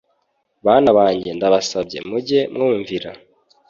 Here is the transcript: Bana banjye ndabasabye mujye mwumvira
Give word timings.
Bana 0.65 0.89
banjye 0.97 1.29
ndabasabye 1.37 1.99
mujye 2.09 2.39
mwumvira 2.53 3.09